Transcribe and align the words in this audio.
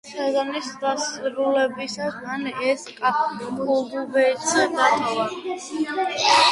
სეზონის 0.09 0.69
დასრულებისას 0.83 2.17
მან 2.23 2.49
ეს 2.71 2.89
კლუბიც 2.97 4.57
დატოვა. 4.75 5.31